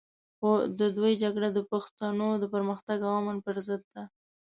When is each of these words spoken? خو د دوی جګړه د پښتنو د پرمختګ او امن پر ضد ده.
خو 0.37 0.49
د 0.79 0.81
دوی 0.97 1.13
جګړه 1.23 1.49
د 1.53 1.59
پښتنو 1.71 2.29
د 2.37 2.43
پرمختګ 2.53 2.97
او 3.07 3.11
امن 3.21 3.37
پر 3.45 3.55
ضد 3.67 3.83
ده. 3.93 4.03